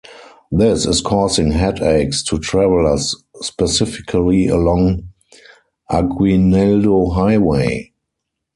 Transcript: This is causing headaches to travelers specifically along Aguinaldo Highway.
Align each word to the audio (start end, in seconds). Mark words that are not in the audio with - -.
This 0.51 0.87
is 0.87 0.99
causing 0.99 1.51
headaches 1.51 2.23
to 2.23 2.39
travelers 2.39 3.15
specifically 3.41 4.47
along 4.47 5.09
Aguinaldo 5.91 7.11
Highway. 7.11 7.91